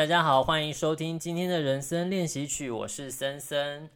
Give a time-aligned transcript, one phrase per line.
[0.00, 3.90] 大家好，欢迎收听今天的人生练习曲，我是森森。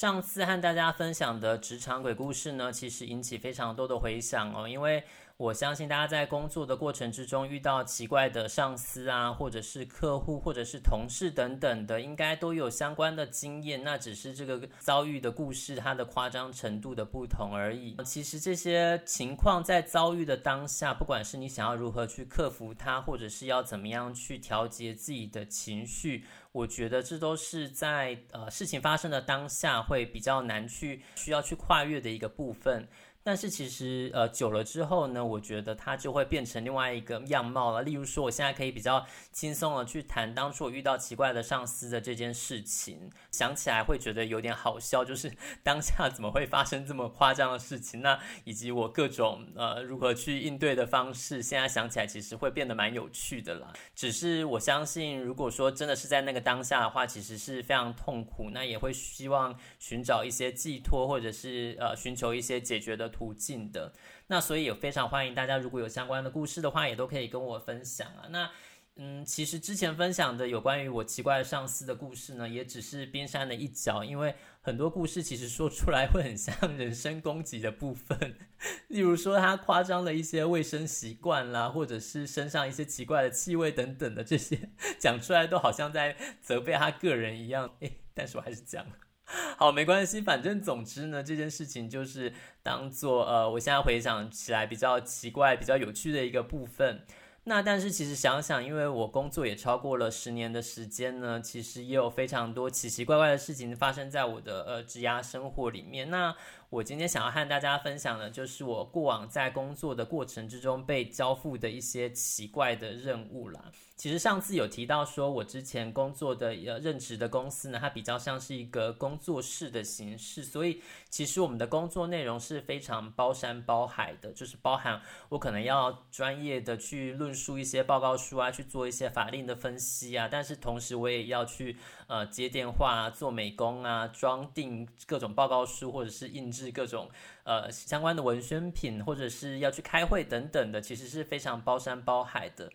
[0.00, 5.04] 上次和大家分享的职场鬼故事呢，其实引起非常多的回响哦，因为
[5.36, 13.84] 我相信大家在工作的过程之中遇到奇怪的上司啊，或者是客户，或者是同事等等的，应该都有相关的经验。
[13.84, 17.94] 那只是这个遭遇的故事，它的夸张程度的不同而已。
[18.02, 32.88] 其实这些情况在遭遇的当下，不管是你想要如何去克服它，或者是要怎么样去调节自己的情绪，我觉得这都是在呃事情发生的当下会比较难去需要去跨越的一个部分。
[33.22, 37.82] 但是其实，呃，久了之后呢，我觉得它就会变成另外一个样貌了。
[37.82, 45.30] 例如说，我现在可以比较轻松的去谈当初我遇到奇怪的上司的这件事情，想起来会觉得有点好笑，就是
[45.62, 48.00] 当下怎么会发生这么夸张的事情？
[48.00, 53.70] 那以及我各种呃如何去应对的方式，现在想起来其实会变得蛮有趣的啦。
[53.94, 63.92] 只是我相信，如果说真的是在那个当下的话，其实是非常痛苦，那也会希望寻找一些寄托，或者是呃寻求一些解决的途径的，
[64.28, 68.28] 那所以也非常欢迎大家，如果有相关的故事的话，也都可以跟我分享啊。
[68.30, 68.50] 那
[68.96, 78.36] 嗯，其实之前分享的有关于我奇怪的上司的故事呢，也只是冰山的一角，因为很多故事其实说出来会很像人身攻击的部分，
[78.88, 87.76] 例如说他夸张的一些卫生习惯啦，或者是身上一些奇怪的气味等等的这些， 讲出来都好像在责备他个人一样。
[87.80, 88.84] 诶，但是我还是讲。
[89.56, 97.04] 好，没关系，反正总之呢，这件事情就是当做呃，我现在回想起来比较奇怪、比较有趣的一个部分。
[97.44, 106.10] 那但是其实想想，因为我工作也超过了十年的时间呢，其实也有非常多奇奇怪怪的事情发生在我的呃职涯生活里面。
[106.10, 106.34] 那
[106.70, 113.72] 我今天想要和大家分享的，就是我过往在工作的过程之中被交付的一些奇怪的任务啦。
[113.96, 120.80] 其实上次有提到说，我之前工作的呃任职的公司呢，它比较像是一个工作室的形式，所以
[121.10, 131.76] 其实我们的工作内容是非常包山包海的，就是包含我可能要专业的去论述一些报告书啊，去做一些法令的分析啊，但是同时我也要去
[132.10, 137.08] 呃接电话，做美工啊，装订各种报告书或者是印制各种
[137.44, 142.68] 呃相关的文宣品，或者是要去开会等等的，其实是非常包山包海的。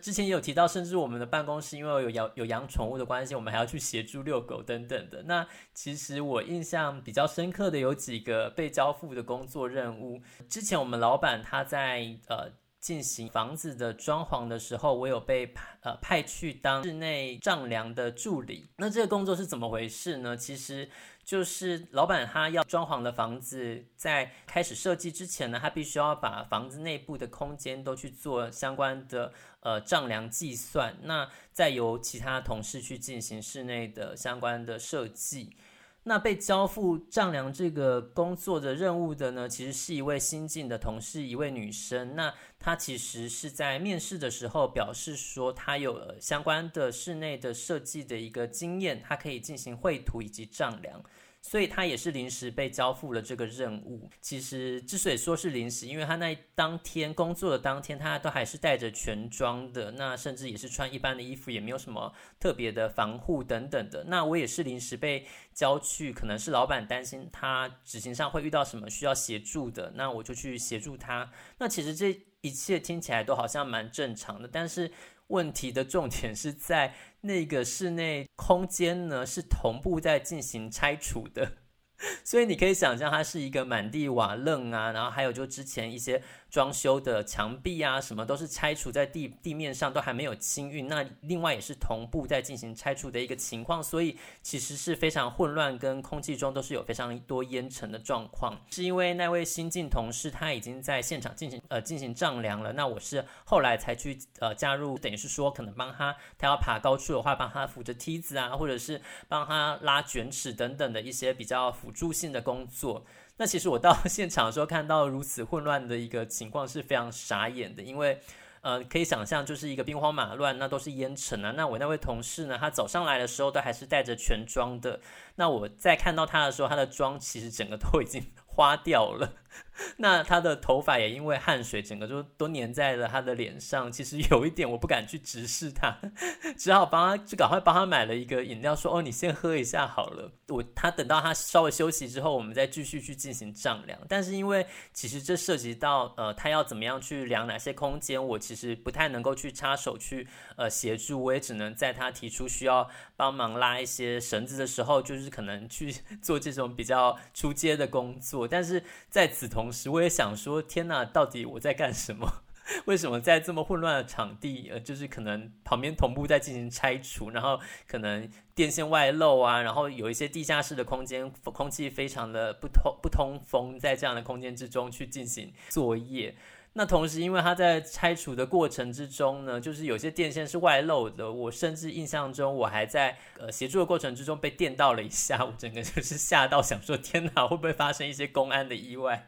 [0.00, 5.24] 之前也有提到，甚至我们的办公室因为有养有养宠物的关系，我们还要去协助遛狗等等的。
[5.24, 10.22] 那其实我印象比较深刻的有几个被交付的工作任务。
[10.48, 12.48] 之前我们老板他在呃
[12.80, 15.52] 进行房子的装潢的时候，我有被
[15.82, 18.70] 呃派去当室内丈量的助理。
[18.76, 20.36] 那这个工作是怎么回事呢？
[20.36, 20.88] 其实。
[21.28, 29.30] 就是老板他要装潢的房子，在开始设计之前呢，他必须要把房子内部的空间都去做相关的
[29.60, 35.54] 呃丈量计算，那再由其他同事去进行室内的相关的设计。
[36.04, 42.14] 那被交付丈量这个工作的任务的呢，其实是一位新进的同事，一位女生。
[42.16, 51.02] 那她其实是在面试的时候表示说，她有相关的室内的设计的一个经验，她可以进行绘图以及丈量。
[51.40, 54.10] 所以他也是临时被交付了这个任务。
[54.20, 64.04] 其实之所以说是临时，因为他那当天工作的当天，他都还是带着全装的，那甚至也是穿一般的衣服，也没有什么特别的防护等等的。
[64.04, 71.30] 那我也是临时被交去，可能是老板担心他执行上会遇到什么需要协助的，那我就去协助他。
[71.58, 74.90] 那其实这一切听起来都好像蛮正常的，但是。
[75.28, 81.52] 问题的重点是在那个室内空间呢，是同步在进行拆除的，
[82.22, 86.22] 所以你可以想象它是一个满地瓦楞啊，然后还有就之前一些。
[86.50, 90.88] 装修的墙壁啊，什么都是拆除在地地面上，都还没有清运。
[90.88, 98.58] 那另外也是同步在进行拆除的一个情况，所以其实是非常混乱，跟空气中都是有非常多烟尘的状况。
[98.70, 113.04] 是因为那位新进同事他已经在现场进行呃进行丈量了，那我是后来才去呃加入，等于是说可能帮他，他要爬高处的话，帮他扶着梯子啊，或者是帮他拉卷尺等等的一些比较辅助性的工作。
[113.38, 118.20] 那其实我到 现场的时候，看到如此混乱的一个情况是非常傻眼的，因为，
[118.60, 121.52] 呃，可以想象就是一个兵荒马乱，那都是烟尘啊。
[121.56, 125.00] 那我那位同事呢，他早上来的时候都还是带着全妆的。
[125.36, 128.22] 那我在看到他的时候，他的妆其实整个都已经
[128.58, 129.34] 花掉了。
[129.98, 135.96] 那他的头发也因为汗水整个就都粘在了他的脸上，其实有一点我不敢去直视他，
[136.58, 143.98] 只好帮他就赶快帮他买了一个饮料，说：“哦，你先喝一下好了。”我他等到他稍微休息之后，我们再继续去进行丈量。
[144.08, 150.26] 但是因为其实这涉及到呃，他要怎么样去量哪些空间，我其实不太能够去插手去
[150.56, 158.47] 呃协助，我也只能在他提出需要帮忙拉一些绳子的时候，就是可能去 做这种比较出街的工作。
[158.48, 162.42] 但是在此同时，我也想说，天呐，到底我在干什么？
[162.84, 176.34] 为什么在这么混乱的场地，呃，就是可能旁边同步在进行拆除，然后可能电线外露啊，然后有一些地下室的空间，空气非常的不通不通风，在这样的空间之中去进行作业。
[176.78, 189.26] 那同时，因为它在拆除的过程之中呢，就是有些电线是外露的，我甚至印象中我还在呃协助的过程之中被电到了一下，我整个就是吓到，想说天哪，会不会发生一些公安的意外？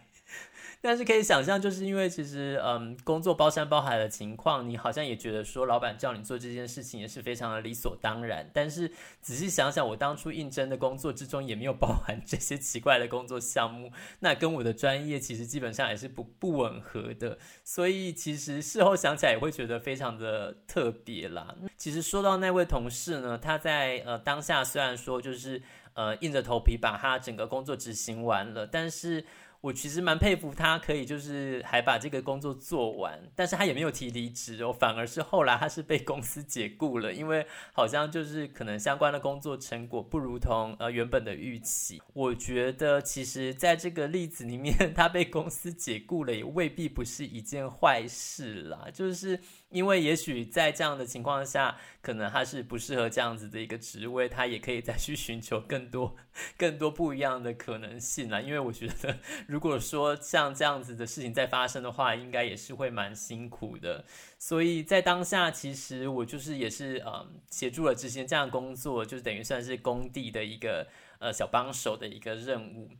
[0.82, 8.50] 但是可以想象，就是因为其实，嗯，工作包山包海的情况，你好像也觉得说，老板叫你做这件事情也是非常的理所当然。
[8.54, 8.90] 但是
[9.20, 17.38] 仔细想想，我当初应征的工作之中也没有包含这些奇怪的工作项目，那跟我的专业其实基本上也是不不吻合的。
[17.62, 21.54] 所以其实事后想起来也会觉得非常的特别啦。
[21.76, 25.62] 其实说到那位同事呢，他在呃当下虽然说就是
[25.92, 29.26] 呃硬着头皮把他整个工作执行完了，但是。
[29.62, 42.00] 我其实蛮佩服他，可以就是还把这个工作做完，但是他也没有提离职哦，反而是后来他是被公司解雇了，因为好像就是可能相关的工作成果不如同呃原本的预期。
[42.14, 49.38] 我觉得其实在这个例子里面， 他被公司解雇了也未必不是一件坏事啦，就是。
[49.70, 56.16] 因为也许在这样的情况下，可能他是不适合这样子的一个职位，他也可以再去寻求更多、
[56.58, 58.40] 更多不一样的可能性啦。
[58.40, 59.16] 因为我觉得，
[59.50, 64.04] 如果说像这样子的事情再发生的话，应该也是会蛮辛苦的。
[64.38, 70.86] 所以在当下，其实我就是也是嗯协助了执行这样工作，就是等于算是工地的一个
[71.18, 72.90] 呃小帮手的一个任务。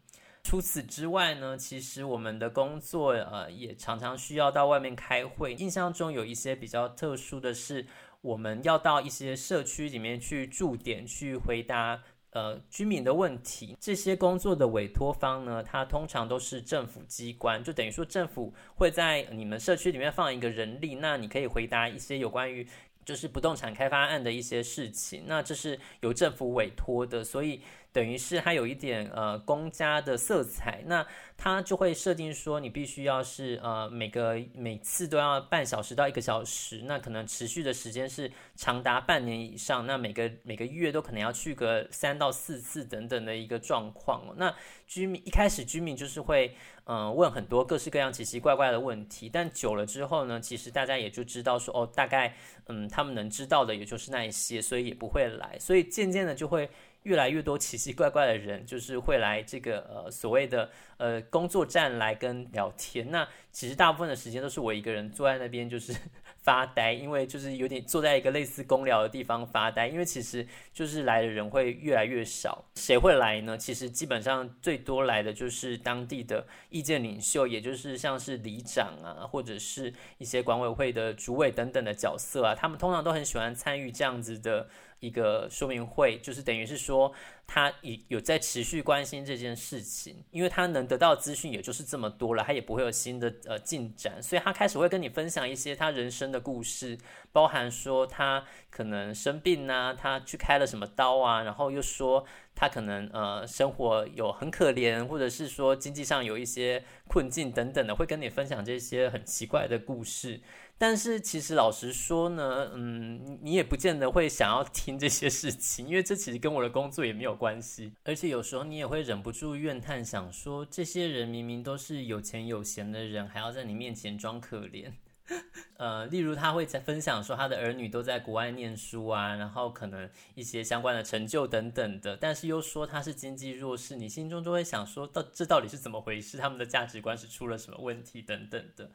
[0.43, 5.55] 除此之外呢，其实我们的工作呃也常常需要到外面开会。
[5.55, 7.87] 印象中有一些比较特殊的是，
[8.23, 12.02] 我们要到一些社区里面去驻点，去回答
[12.32, 13.77] 呃居民的问题。
[13.81, 22.67] 这些工作的委托方呢，它通常都是政府机关，就等于说政府会在你们社区里面放一个人力，那你可以回答一些有关于
[23.05, 25.25] 就是不动产开发案的一些事情。
[25.27, 27.61] 那这是由政府委托的，所以。
[27.93, 31.07] 等于是它有一点呃公家的色彩，那
[31.37, 44.21] 它就会设定说你必须要是呃每个每次都要半小时到一个小时，那可能持续的时间是长达半年以上，那每个每个月都可能要去个三到四次等等的一个状况。
[44.29, 44.55] 哦那
[44.87, 46.55] 居民一开始居民就是会
[46.85, 52.35] 嗯、问很多各式各样奇奇怪怪的问题，但久了之后呢，其实大家也就知道说哦大概
[52.67, 56.69] 嗯他们能知道的也就是那一些，所以也不会来，所以渐渐的就会。
[57.05, 63.11] 越来越多奇奇怪怪的人，就是会来这个呃所谓的呃工作站来跟聊天。
[63.11, 65.94] 那其实大部分的时间都是我一个人坐在那边，就是
[66.43, 69.88] 发呆，因为就是有点坐在一个类似公聊的地方发呆。
[69.88, 73.56] 因为其实就是来的人会越来越少，谁会来呢？
[73.56, 84.69] 其实基本上最多来的就是当地的意见领袖，也就是像是里长啊，或者是一些管委会的主委等等的角色啊，他们通常都很喜欢参与这样子的。
[85.00, 87.12] 一个说明会，就是等于是说，
[87.47, 96.97] 他有有在持续关心这件事情，因为他能得到资讯也就是这么多了，他也不会有新的呃进展，所以他开始会跟你分享一些他人生的故事，
[97.33, 110.40] 包含说他可能生病啊，他去开了什么刀啊，然后又说他可能呃生活有很可怜，或者是说经济上有一些困境等等的，会跟你分享这些很奇怪的故事。
[110.81, 117.93] 但是其实老实说呢，嗯，你也不见得会想要听这些事情，因为这其实跟我的工作也没有关系。
[118.03, 124.91] 而且有时候你也会忍不住怨叹，想说这些人明明都是有钱有闲的人，还要在你面前装可怜。
[125.77, 136.39] 呃，例如他会在分享说他的儿女都在国外念书啊，然后可能一些相关的成就等等的，但是又说他是经济弱势，你心中就会想说，到这到底是怎么回事？
[136.39, 138.91] 他们的价值观是出了什么问题等等的。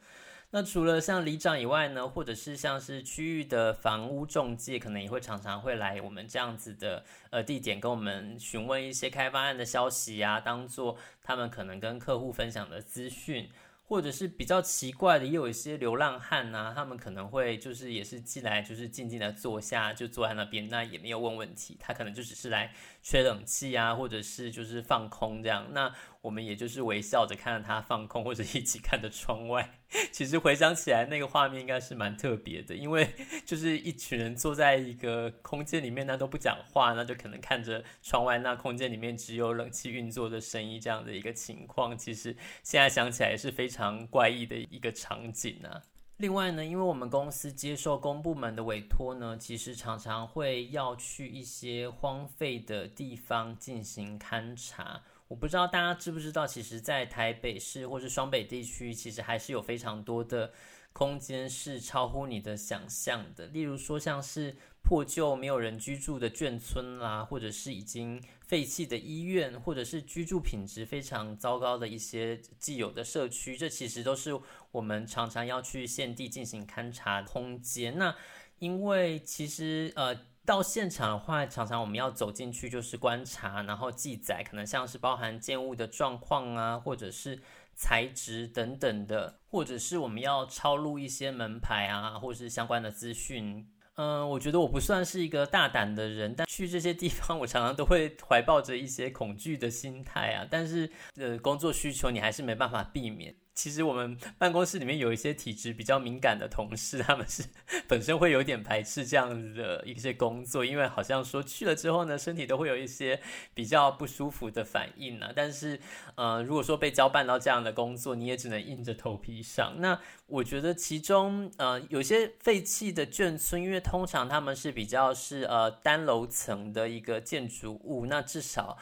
[0.50, 13.50] 那除了像里长以外呢，或者是像是区域的房屋中介，可能也会常常会来我们这样子的呃地点，跟我们询问一些开发案的消息啊，当做他们可能跟客户分享的资讯。
[13.88, 25.68] 或者是比较奇怪的，也有一些流浪汉呐、啊，他们可能会就是也是进来，就是静静的坐下，就坐在那边，那也没有问问题，他可能就只是来吹冷气啊，或者是就是放空这样。
[25.70, 29.75] 那我们也就是微笑着看着他放空，或者一起看着窗外。
[30.10, 33.08] 其实回想起来，那个画面应该是蛮特别的，因为
[33.46, 41.96] 就是一群人坐在一个空间里面，那都不讲话，那就可能看着窗外，那空间里面只有冷气运作的声音这样的一个情况。
[41.96, 45.80] 其实现在想起来也是非常怪异的一个场景啊。
[46.18, 55.02] 另外呢，因为我们公司接受公部门的委托呢，其实常常会要去一些荒废的地方进行勘察。
[55.28, 60.52] 我不知道大家知不知道，其实，在台北市或是双北地区，其实还是有非常多的
[60.92, 63.46] 空间是超乎你的想象的。
[63.48, 74.38] 例如说，像是破旧没有人居住的眷村啦，或者是已经废弃的医院，或者是居住品质非常糟糕的一些既有的社区，这其实都是
[74.70, 77.98] 我们常常要去现地进行勘察空间。
[77.98, 78.14] 那
[78.60, 80.16] 因为其实呃。
[80.46, 87.42] 到现场的话，常常我们要走进去就是观察，然后记载，可能像是包含建物的状况啊，或者是
[87.74, 93.68] 材质等等的，或者是我们要抄录一些门牌啊，或者是相关的资讯。
[93.96, 100.46] 嗯，我觉得我不算是一个大胆的人，但去这些地方，我常常都会怀抱着一些恐惧的心态啊。
[100.48, 103.34] 但是，呃，工作需求你还是没办法避免。
[103.56, 107.42] 其实我们办公室里面有一些体质比较敏感的同事，他们是
[107.88, 113.18] 本身会有点排斥这样子的一些工作，因为好像说去了之后呢，身体都会有一些
[113.54, 115.32] 比较不舒服的反应呢。
[115.34, 115.80] 但是，
[116.16, 119.76] 呃，如果说被交办到这样的工作，你也只能硬着头皮上。
[119.78, 128.76] 那我觉得其中，呃，有些废弃的眷村，因为通常他们是比较是呃单楼层的一个建筑物，那至少。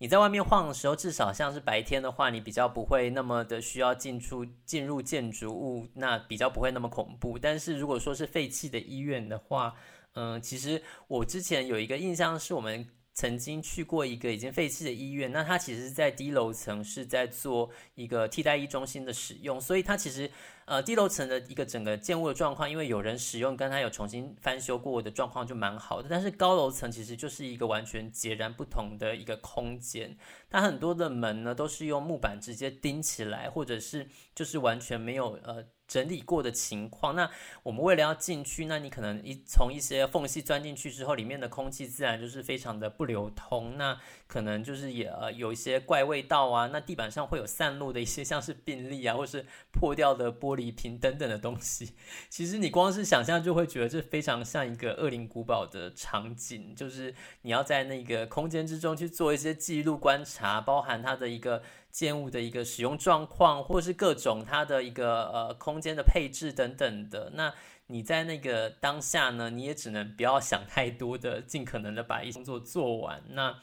[0.00, 7.38] 你在外面晃的时候，至少像是白天的话，你比较不会那么的需要进出进入建筑物，那比较不会那么恐怖。
[7.38, 9.74] 但是如果说是废弃的医院的话，
[10.14, 12.88] 嗯，其实我之前有一个印象是我们。
[13.12, 20.30] 曾经去过一个已经废弃的医院，那它其实是在低楼层，是在做一个替代医中心的使用，所以它其实
[20.70, 26.06] 呃低楼层的一个整个建物的状况，因为有人使用，跟它有重新翻修过的状况就蛮好的。
[26.08, 30.16] 但是高楼层其实就是一个完全截然不同的一个空间，
[30.48, 35.64] 它很多的门呢都是用木板直接钉起来，或者是就是完全没有呃。
[35.90, 37.28] 整理过的情况，那
[37.64, 43.98] 我们为了要进去，那你可能一从一些缝隙钻进去之后，里面的空气自然就是非常的不流通，那
[44.28, 51.92] 可能就是也呃有一些怪味道啊，那地板上会有散落的一些像是病粒啊，或是破掉的玻璃瓶等等的东西。
[52.28, 61.62] 其实你光是想象就会觉得这非常像一个恶灵古堡的场景，就是你要在那个空间之中去做一些记录观察，包含它的一个。
[61.90, 67.52] 建物的一个使用状况，或是各种它的一个呃空间的配置等等的，那
[67.88, 73.20] 你在那个当下呢，你也只能不要想太多的，尽可能的把一些工作做完。
[73.30, 73.58] 那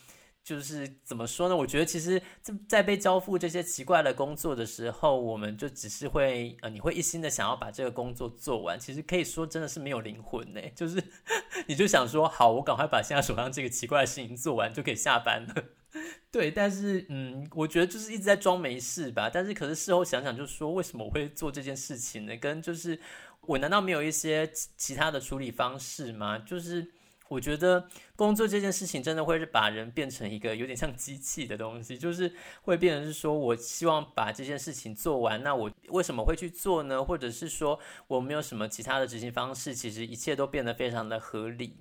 [0.48, 1.56] 就是怎么说呢？
[1.58, 8.80] 我觉得其实在在被交付这些奇怪的工作的时候，我们就只是会呃，你会一心的想要把这个工作做完。
[8.80, 11.04] 其实可以说真的是没有灵魂呢，就是
[11.68, 15.66] 你就想说，好，我赶快把现在手上这个奇怪的事情做完，就可以下班了。
[16.32, 19.30] 对，但是嗯，我觉得就是一直在装没事吧。
[19.30, 22.38] 但是可是事后想想，就说为什么我会做这件事情呢？
[22.38, 22.98] 跟就是
[23.42, 26.40] 我难道没有一些其他的处理方式吗？
[26.40, 26.90] 就是
[27.30, 37.04] 我觉得工作这件事情真的会是把人变成一个有点像机器的东西，就是会变成是说我希望把这件事情做完，那我为什么会去做呢？
[37.04, 39.76] 或者是说我没有什么其他的执行方式？
[39.76, 41.78] 其实一切都变得非常的合理。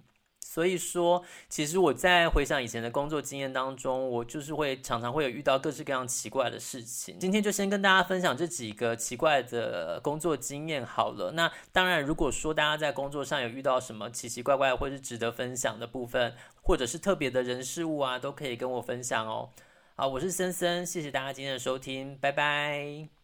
[0.57, 7.19] 所以说，其实我在回想以前的工作经验当中，我就是会常常会有遇到各式各样奇怪的事情。
[7.19, 11.33] 今天就先跟大家分享这几个奇怪的工作经验好了。
[11.33, 19.51] 那当然，如果说大家在工作上有遇到什么奇奇怪怪或是值得分享的部分，或者是特别的人事物啊，都可以跟我分享哦。
[19.95, 23.16] 好，我是森森，谢谢大家今天的收听，拜拜。